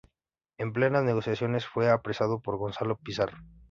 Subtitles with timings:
[0.57, 3.37] En plenas negociaciones fue apresado por Gonzalo Pizarro.